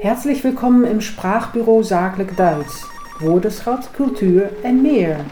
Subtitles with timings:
[0.00, 2.86] Herzlich willkommen im Sprachbüro Zakelijk Duits.
[3.18, 5.24] Woordenschat, Kultur en meer.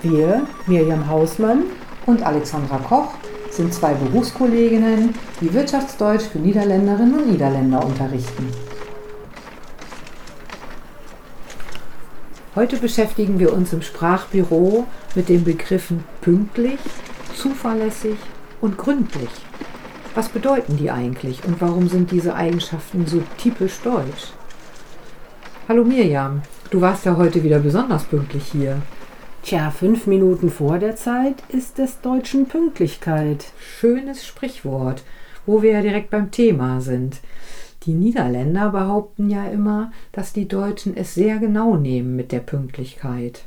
[0.00, 1.64] Wir, Mirjam Hausmann
[2.06, 3.12] und Alexandra Koch,
[3.50, 8.50] sind zwei Berufskolleginnen, die Wirtschaftsdeutsch für Niederländerinnen und Niederländer unterrichten.
[12.54, 16.80] Heute beschäftigen wir uns im Sprachbüro mit den Begriffen pünktlich,
[17.34, 18.16] zuverlässig
[18.62, 19.28] und gründlich.
[20.16, 24.32] Was bedeuten die eigentlich und warum sind diese Eigenschaften so typisch deutsch?
[25.68, 26.40] Hallo Mirjam,
[26.70, 28.80] du warst ja heute wieder besonders pünktlich hier.
[29.42, 33.44] Tja, fünf Minuten vor der Zeit ist des Deutschen Pünktlichkeit.
[33.60, 35.02] Schönes Sprichwort,
[35.44, 37.20] wo wir ja direkt beim Thema sind.
[37.82, 43.42] Die Niederländer behaupten ja immer, dass die Deutschen es sehr genau nehmen mit der Pünktlichkeit.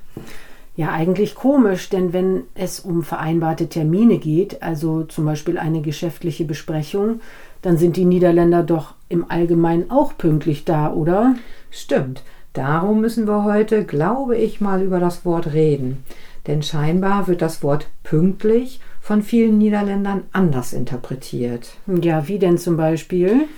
[0.79, 6.45] Ja, eigentlich komisch, denn wenn es um vereinbarte Termine geht, also zum Beispiel eine geschäftliche
[6.45, 7.19] Besprechung,
[7.61, 11.35] dann sind die Niederländer doch im Allgemeinen auch pünktlich da, oder?
[11.69, 12.23] Stimmt.
[12.53, 16.01] Darum müssen wir heute, glaube ich, mal über das Wort reden.
[16.47, 21.71] Denn scheinbar wird das Wort pünktlich von vielen Niederländern anders interpretiert.
[21.87, 23.49] Ja, wie denn zum Beispiel?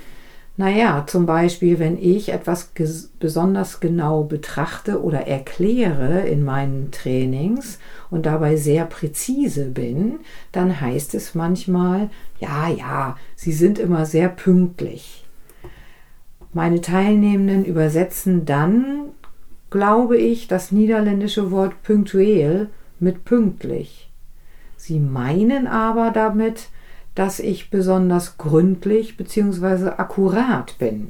[0.61, 2.71] Naja, zum Beispiel, wenn ich etwas
[3.19, 7.79] besonders genau betrachte oder erkläre in meinen Trainings
[8.11, 10.19] und dabei sehr präzise bin,
[10.51, 15.25] dann heißt es manchmal, ja, ja, Sie sind immer sehr pünktlich.
[16.53, 19.13] Meine Teilnehmenden übersetzen dann,
[19.71, 24.11] glaube ich, das niederländische Wort punktuell mit pünktlich.
[24.77, 26.67] Sie meinen aber damit,
[27.15, 29.89] dass ich besonders gründlich bzw.
[29.97, 31.09] akkurat bin.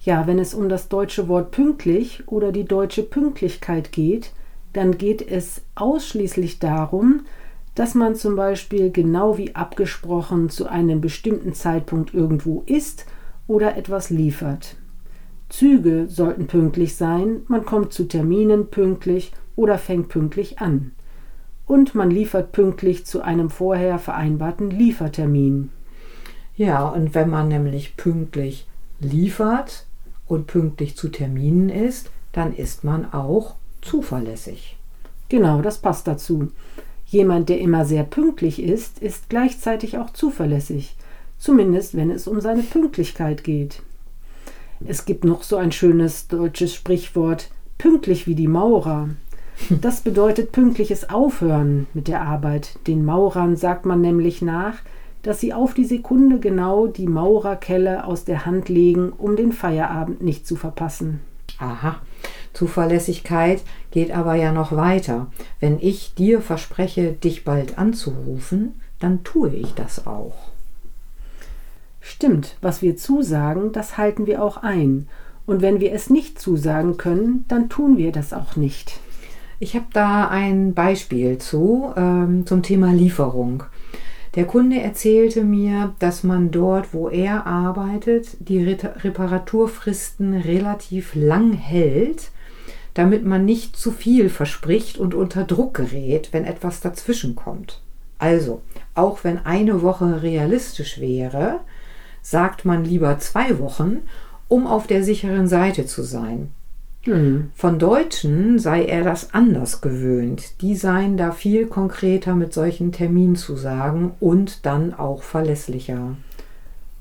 [0.00, 4.32] Ja, wenn es um das deutsche Wort pünktlich oder die deutsche Pünktlichkeit geht,
[4.72, 7.26] dann geht es ausschließlich darum,
[7.74, 13.06] dass man zum Beispiel genau wie abgesprochen zu einem bestimmten Zeitpunkt irgendwo ist
[13.46, 14.76] oder etwas liefert.
[15.48, 20.92] Züge sollten pünktlich sein, man kommt zu Terminen pünktlich oder fängt pünktlich an
[21.72, 25.70] und man liefert pünktlich zu einem vorher vereinbarten Liefertermin.
[26.54, 28.66] Ja, und wenn man nämlich pünktlich
[29.00, 29.86] liefert
[30.26, 34.76] und pünktlich zu Terminen ist, dann ist man auch zuverlässig.
[35.30, 36.50] Genau, das passt dazu.
[37.06, 40.94] Jemand, der immer sehr pünktlich ist, ist gleichzeitig auch zuverlässig,
[41.38, 43.80] zumindest wenn es um seine Pünktlichkeit geht.
[44.86, 49.08] Es gibt noch so ein schönes deutsches Sprichwort, pünktlich wie die Maurer.
[49.70, 52.78] Das bedeutet pünktliches Aufhören mit der Arbeit.
[52.86, 54.78] Den Maurern sagt man nämlich nach,
[55.22, 60.22] dass sie auf die Sekunde genau die Maurerkelle aus der Hand legen, um den Feierabend
[60.22, 61.20] nicht zu verpassen.
[61.58, 62.00] Aha.
[62.52, 65.28] Zuverlässigkeit geht aber ja noch weiter.
[65.60, 70.50] Wenn ich dir verspreche, dich bald anzurufen, dann tue ich das auch.
[72.00, 75.08] Stimmt, was wir zusagen, das halten wir auch ein.
[75.46, 79.00] Und wenn wir es nicht zusagen können, dann tun wir das auch nicht.
[79.62, 83.62] Ich habe da ein Beispiel zu ähm, zum Thema Lieferung.
[84.34, 92.32] Der Kunde erzählte mir, dass man dort, wo er arbeitet, die Reparaturfristen relativ lang hält,
[92.94, 97.80] damit man nicht zu viel verspricht und unter Druck gerät, wenn etwas dazwischen kommt.
[98.18, 98.62] Also,
[98.96, 101.60] auch wenn eine Woche realistisch wäre,
[102.20, 103.98] sagt man lieber zwei Wochen,
[104.48, 106.50] um auf der sicheren Seite zu sein.
[107.06, 107.50] Mhm.
[107.54, 110.60] Von Deutschen sei er das anders gewöhnt.
[110.62, 116.16] Die seien da viel konkreter mit solchen Terminzusagen und dann auch verlässlicher.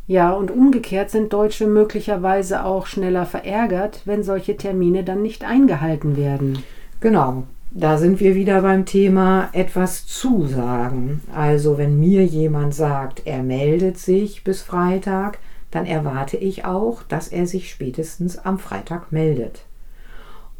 [0.08, 6.18] Ja, und umgekehrt sind Deutsche möglicherweise auch schneller verärgert, wenn solche Termine dann nicht eingehalten
[6.18, 6.64] werden.
[7.00, 11.22] Genau, da sind wir wieder beim Thema etwas zusagen.
[11.34, 15.40] Also wenn mir jemand sagt, er meldet sich bis Freitag,
[15.70, 19.64] dann erwarte ich auch, dass er sich spätestens am Freitag meldet.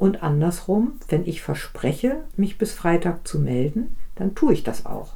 [0.02, 5.14] Und andersrum, wenn ich verspreche, mich bis Freitag zu melden, dann tue ich das auch.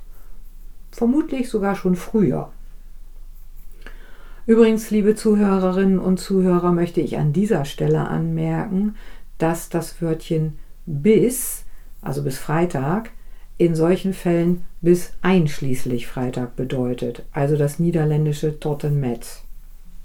[0.91, 2.51] Vermutlich sogar schon früher.
[4.45, 8.93] Übrigens, liebe Zuhörerinnen und Zuhörer, möchte ich an dieser Stelle anmerken,
[9.39, 11.63] dass das Wörtchen bis,
[12.03, 13.09] also bis Freitag,
[13.57, 19.41] in solchen Fällen bis einschließlich Freitag bedeutet, also das niederländische tot en met.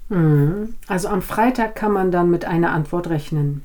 [0.09, 0.73] Mhm.
[0.87, 3.61] Also am Freitag kann man dann mit einer Antwort rechnen.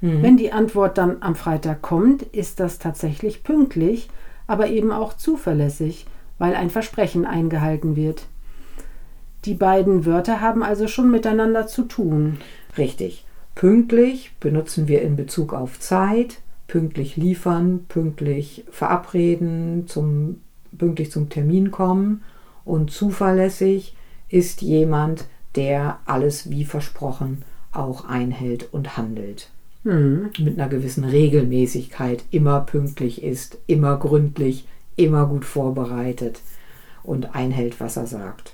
[0.00, 0.22] Mhm.
[0.22, 4.08] Wenn die Antwort dann am Freitag kommt, ist das tatsächlich pünktlich,
[4.46, 6.06] aber eben auch zuverlässig,
[6.38, 8.26] weil ein Versprechen eingehalten wird.
[9.44, 12.38] Die beiden Wörter haben also schon miteinander zu tun.
[12.76, 13.24] Richtig.
[13.54, 20.42] Pünktlich benutzen wir in Bezug auf Zeit, pünktlich liefern, pünktlich verabreden, zum,
[20.76, 22.22] pünktlich zum Termin kommen
[22.64, 23.96] und zuverlässig
[24.28, 25.24] ist jemand,
[25.56, 27.42] der alles wie versprochen
[27.72, 29.50] auch einhält und handelt.
[29.88, 30.30] Mhm.
[30.38, 36.42] Mit einer gewissen Regelmäßigkeit, immer pünktlich ist, immer gründlich, immer gut vorbereitet
[37.02, 38.52] und einhält, was er sagt.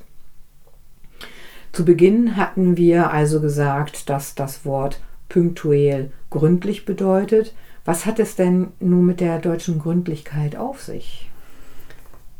[1.73, 7.53] Zu Beginn hatten wir also gesagt, dass das Wort punktuell gründlich bedeutet.
[7.85, 11.29] Was hat es denn nun mit der deutschen Gründlichkeit auf sich?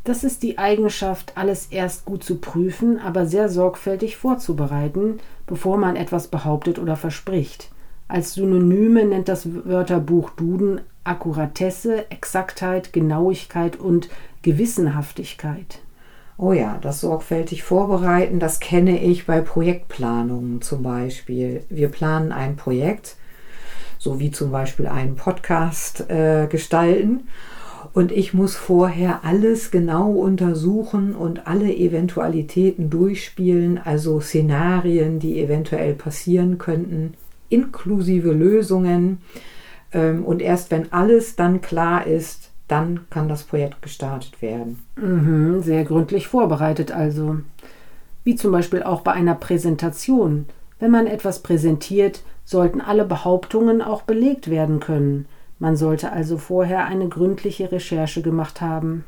[0.05, 5.97] Das ist die Eigenschaft, alles erst gut zu prüfen, aber sehr sorgfältig vorzubereiten, bevor man
[5.97, 7.74] etwas behauptet oder verspricht.
[8.07, 14.09] Als Synonyme nennt das Wörterbuch Duden Akkuratesse, Exaktheit, Genauigkeit und
[14.43, 15.79] Gewissenhaftigkeit.
[16.37, 21.63] Oh ja, das sorgfältig vorbereiten, das kenne ich bei Projektplanungen zum Beispiel.
[21.69, 23.15] Wir planen ein Projekt,
[23.97, 27.27] so wie zum Beispiel einen Podcast äh, gestalten.
[27.93, 35.93] Und ich muss vorher alles genau untersuchen und alle Eventualitäten durchspielen, also Szenarien, die eventuell
[35.93, 37.13] passieren könnten,
[37.55, 39.19] inklusive Lösungen.
[39.91, 44.79] Ähm, und erst wenn alles dann klar ist, dann kann das Projekt gestartet werden.
[44.95, 47.37] Mhm, sehr gründlich vorbereitet also.
[48.23, 50.45] Wie zum Beispiel auch bei einer Präsentation.
[50.79, 55.27] Wenn man etwas präsentiert, sollten alle Behauptungen auch belegt werden können.
[55.59, 59.05] Man sollte also vorher eine gründliche Recherche gemacht haben.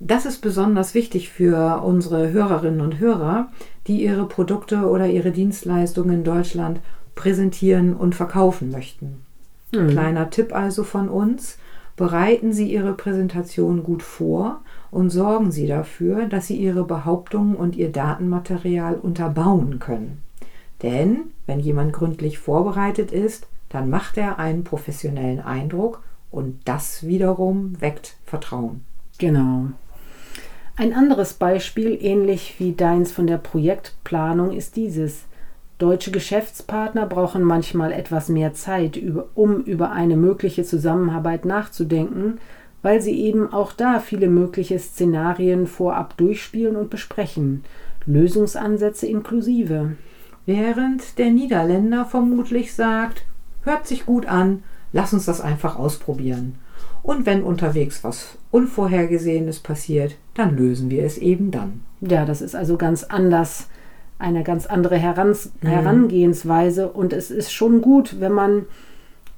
[0.00, 3.48] Das ist besonders wichtig für unsere Hörerinnen und Hörer,
[3.86, 6.80] die ihre Produkte oder ihre Dienstleistungen in Deutschland
[7.14, 9.24] präsentieren und verkaufen möchten.
[9.72, 9.90] Mhm.
[9.90, 11.58] Kleiner Tipp also von uns.
[11.96, 17.76] Bereiten Sie Ihre Präsentation gut vor und sorgen Sie dafür, dass Sie Ihre Behauptungen und
[17.76, 20.20] Ihr Datenmaterial unterbauen können.
[20.82, 27.80] Denn wenn jemand gründlich vorbereitet ist, dann macht er einen professionellen Eindruck und das wiederum
[27.80, 28.84] weckt Vertrauen.
[29.18, 29.66] Genau.
[30.76, 35.26] Ein anderes Beispiel, ähnlich wie deins von der Projektplanung, ist dieses.
[35.78, 39.00] Deutsche Geschäftspartner brauchen manchmal etwas mehr Zeit,
[39.34, 42.38] um über eine mögliche Zusammenarbeit nachzudenken,
[42.82, 47.64] weil sie eben auch da viele mögliche Szenarien vorab durchspielen und besprechen,
[48.06, 49.96] Lösungsansätze inklusive.
[50.46, 53.24] Während der Niederländer vermutlich sagt,
[53.62, 54.62] hört sich gut an,
[54.92, 56.56] lass uns das einfach ausprobieren.
[57.02, 61.80] Und wenn unterwegs was Unvorhergesehenes passiert, dann lösen wir es eben dann.
[62.00, 63.68] Ja, das ist also ganz anders
[64.18, 65.68] eine ganz andere Herans mhm.
[65.68, 68.66] Herangehensweise und es ist schon gut, wenn man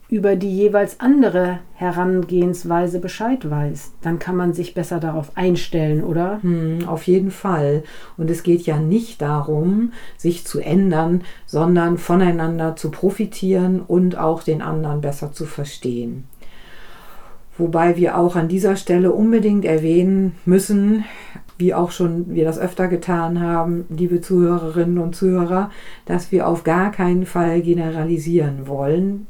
[0.09, 3.93] über die jeweils andere Herangehensweise Bescheid weiß.
[4.03, 6.39] Dann kann man sich besser darauf einstellen, oder?
[6.43, 7.83] Hm, auf jeden Fall.
[8.17, 14.45] Und es geht ja nicht darum, sich zu ändern, sondern voneinander zu profitieren und auch
[14.45, 16.25] den anderen besser zu verstehen.
[17.59, 21.05] Wobei wir auch an dieser Stelle unbedingt erwähnen müssen,
[21.59, 25.71] wie auch schon wir das öfter getan haben, liebe Zuhörerinnen und Zuhörer,
[26.05, 29.27] dass wir auf gar keinen Fall generalisieren wollen.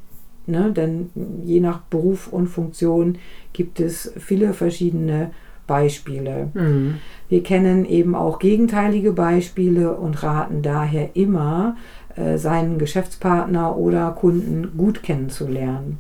[0.47, 0.73] Ne?
[0.73, 1.11] Denn
[1.45, 3.19] je nach Beruf und Funktion
[3.53, 5.31] gibt es viele verschiedene
[5.67, 6.51] Beispiele.
[6.55, 6.95] Mhm.
[7.29, 11.77] Wir kennen eben auch gegenteilige Beispiele und raten daher immer,
[12.15, 15.99] äh, seinen Geschäftspartner oder Kunden gut kennenzulernen.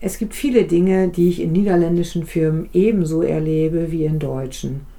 [0.00, 4.91] Es gibt viele Dinge, die ich in niederländischen Firmen ebenso erlebe wie in deutschen.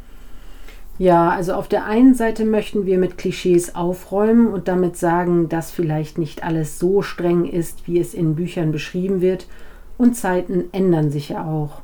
[0.99, 5.71] Ja, also auf der einen Seite möchten wir mit Klischees aufräumen und damit sagen, dass
[5.71, 9.47] vielleicht nicht alles so streng ist, wie es in Büchern beschrieben wird,
[9.97, 11.81] und Zeiten ändern sich ja auch.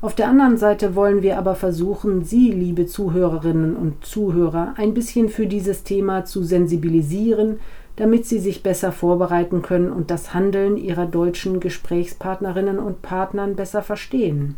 [0.00, 5.28] Auf der anderen Seite wollen wir aber versuchen, Sie, liebe Zuhörerinnen und Zuhörer, ein bisschen
[5.28, 7.60] für dieses Thema zu sensibilisieren,
[7.94, 13.82] damit Sie sich besser vorbereiten können und das Handeln Ihrer deutschen Gesprächspartnerinnen und Partnern besser
[13.82, 14.56] verstehen.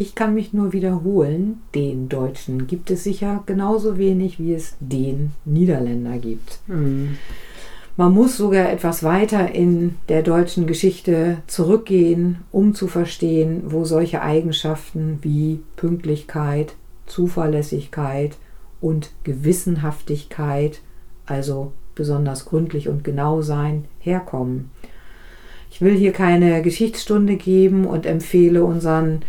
[0.00, 5.32] Ich kann mich nur wiederholen, den Deutschen gibt es sicher genauso wenig, wie es den
[5.44, 6.60] Niederländer gibt.
[6.68, 7.18] Mhm.
[7.98, 14.22] Man muss sogar etwas weiter in der deutschen Geschichte zurückgehen, um zu verstehen, wo solche
[14.22, 18.38] Eigenschaften wie Pünktlichkeit, Zuverlässigkeit
[18.80, 20.80] und Gewissenhaftigkeit,
[21.26, 24.70] also besonders gründlich und genau sein, herkommen.
[25.70, 29.20] Ich will hier keine Geschichtsstunde geben und empfehle unseren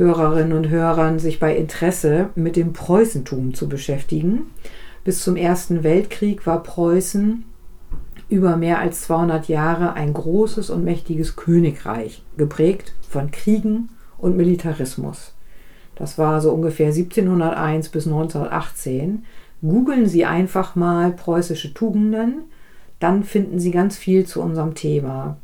[0.00, 4.50] Hörerinnen und Hörern, sich bei Interesse mit dem Preußentum zu beschäftigen.
[5.04, 7.44] Bis zum Ersten Weltkrieg war Preußen
[8.30, 15.34] über mehr als 200 Jahre ein großes und mächtiges Königreich, geprägt von Kriegen und Militarismus.
[15.96, 19.26] Das war so ungefähr 1701 bis 1918.
[19.60, 22.44] Googeln Sie einfach mal preußische Tugenden,
[23.00, 25.36] dann finden Sie ganz viel zu unserem Thema.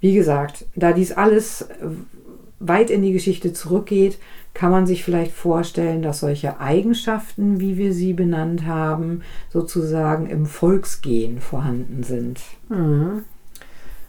[0.00, 1.68] Wie gesagt, da dies alles
[2.68, 4.18] weit in die Geschichte zurückgeht,
[4.54, 10.46] kann man sich vielleicht vorstellen, dass solche Eigenschaften, wie wir sie benannt haben, sozusagen im
[10.46, 12.40] Volksgehen vorhanden sind.
[12.68, 13.24] Mhm.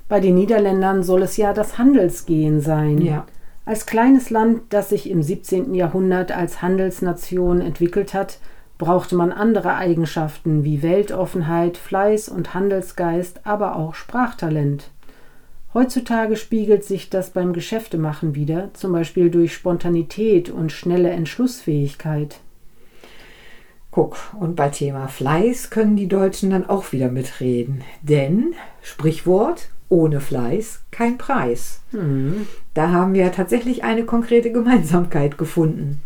[0.07, 3.01] Bei den Niederländern soll es ja das Handelsgehen sein.
[3.01, 3.25] Ja.
[3.65, 5.73] Als kleines Land, das sich im 17.
[5.73, 8.37] Jahrhundert als Handelsnation entwickelt hat,
[8.77, 14.91] brauchte man andere Eigenschaften wie Weltoffenheit, Fleiß und Handelsgeist, aber auch Sprachtalent.
[15.75, 22.39] Heutzutage spiegelt sich das beim Geschäftemachen wieder, zum Beispiel durch Spontanität und schnelle Entschlussfähigkeit.
[23.91, 27.83] Guck, und bei Thema Fleiß können die Deutschen dann auch wieder mitreden.
[28.01, 31.81] Denn, Sprichwort, ohne Fleiß kein Preis.
[31.91, 32.47] Mhm.
[32.73, 36.01] Da haben wir tatsächlich eine konkrete Gemeinsamkeit gefunden.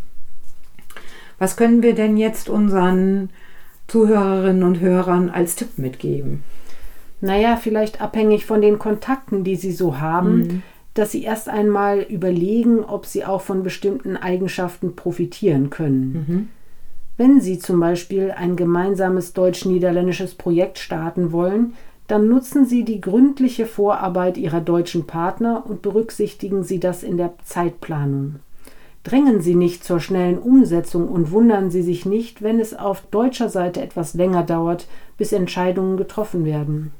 [1.37, 3.29] Was können wir denn jetzt unseren
[3.87, 6.43] Zuhörerinnen und Hörern als Tipp mitgeben?
[7.21, 10.61] Naja, vielleicht abhängig von den Kontakten, die sie so haben, Mhm.
[10.93, 16.25] dass sie erst einmal überlegen, ob sie auch von bestimmten Eigenschaften profitieren können.
[16.27, 16.47] Mhm.
[17.17, 21.73] Wenn Sie zum Beispiel ein gemeinsames deutsch-niederländisches Projekt starten wollen,
[22.07, 27.33] dann nutzen Sie die gründliche Vorarbeit Ihrer deutschen Partner und berücksichtigen Sie das in der
[27.43, 28.35] Zeitplanung.
[29.03, 33.49] Drängen Sie nicht zur schnellen Umsetzung und wundern Sie sich nicht, wenn es auf deutscher
[33.49, 36.93] Seite etwas länger dauert, bis Entscheidungen getroffen werden.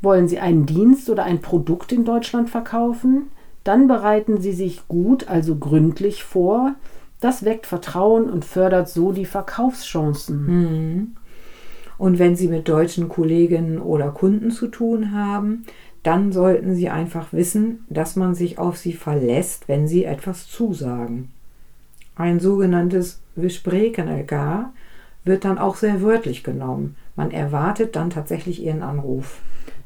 [0.00, 3.30] Wollen Sie einen Dienst oder ein Produkt in Deutschland verkaufen?
[3.64, 6.74] Dann bereiten Sie sich gut, also gründlich vor.
[7.20, 10.46] Das weckt Vertrauen und fördert so die Verkaufschancen.
[10.46, 11.16] Mhm.
[11.98, 15.64] Und wenn Sie mit deutschen Kolleginnen oder Kunden zu tun haben,
[16.04, 21.30] dann sollten Sie einfach wissen, dass man sich auf Sie verlässt, wenn Sie etwas zusagen.
[22.14, 24.72] Ein sogenanntes elkaar
[25.24, 26.96] wird dann auch sehr wörtlich genommen.
[27.16, 29.40] Man erwartet dann tatsächlich Ihren Anruf.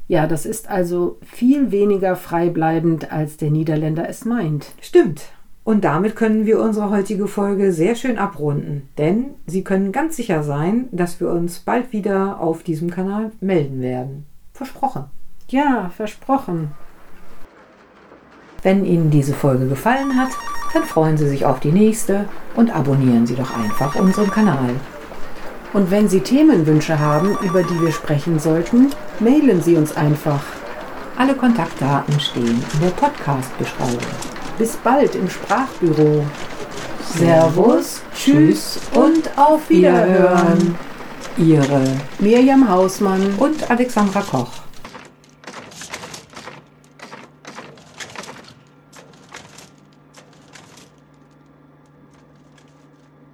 [0.07, 4.73] Ja, das ist also viel weniger freibleibend, als der Niederländer es meint.
[4.81, 5.23] Stimmt.
[5.63, 10.43] Und damit können wir unsere heutige Folge sehr schön abrunden, denn Sie können ganz sicher
[10.43, 14.25] sein, dass wir uns bald wieder auf diesem Kanal melden werden.
[14.53, 15.05] Versprochen.
[15.47, 16.71] Ja, versprochen.
[18.61, 20.31] Wenn Ihnen diese Folge gefallen hat,
[20.73, 24.75] dann freuen Sie sich auf die nächste und abonnieren Sie doch einfach unseren Kanal.
[25.73, 30.43] Und wenn Sie Themenwünsche haben, über die wir sprechen sollten, mailen Sie uns einfach.
[31.17, 33.97] Alle Kontaktdaten stehen in der Podcast-Beschreibung.
[34.57, 36.25] Bis bald im Sprachbüro.
[37.17, 40.75] Servus, tschüss und auf Wiederhören.
[41.37, 41.83] Ihre
[42.19, 43.33] Mirjam Hausmann.
[43.37, 44.51] und Alexandra Koch.